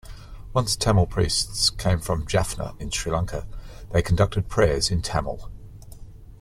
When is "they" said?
3.91-4.01